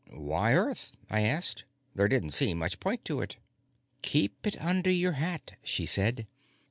"Why 0.09 0.55
Earth?" 0.55 0.93
I 1.11 1.21
asked. 1.21 1.63
There 1.93 2.07
didn't 2.07 2.31
seem 2.31 2.57
much 2.57 2.79
point 2.79 3.05
to 3.05 3.21
it. 3.21 3.35
"Keep 4.01 4.47
it 4.47 4.59
under 4.59 4.89
your 4.89 5.11
hat," 5.13 5.59
she 5.63 5.85
said. 5.85 6.25